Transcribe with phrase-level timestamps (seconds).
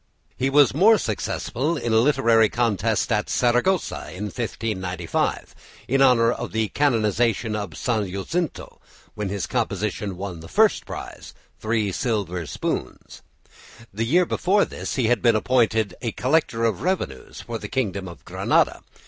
[0.35, 5.53] He was more successful in a literary contest at Saragossa in 1595
[5.87, 8.09] in honour of the canonisation of St.
[8.11, 8.81] Jacinto,
[9.13, 13.21] when his composition won the first prize, three silver spoons.
[13.93, 18.07] The year before this he had been appointed a collector of revenues for the kingdom
[18.07, 18.81] of Granada.